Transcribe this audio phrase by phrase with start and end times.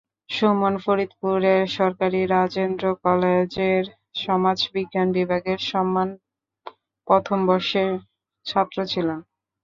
[0.29, 3.83] সুমন ফরিদপুরের সরকারি রাজেন্দ্র কলেজের
[4.17, 6.09] সমাজবিজ্ঞান বিভাগের সম্মান
[7.07, 7.89] প্রথম বর্ষের
[8.45, 9.19] ছাত্র ছিলেন।